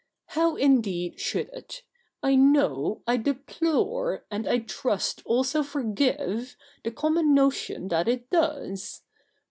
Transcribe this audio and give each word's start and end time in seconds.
How 0.29 0.55
indeed 0.55 1.19
should 1.19 1.49
it? 1.49 1.83
I 2.23 2.33
know, 2.33 3.03
I 3.05 3.17
deplore, 3.17 4.25
and 4.31 4.47
I 4.47 4.57
trust 4.57 5.21
also 5.25 5.61
forgive, 5.61 6.57
the 6.83 6.89
common 6.89 7.35
notion 7.35 7.87
that 7.89 8.07
it 8.07 8.31
does. 8.31 9.03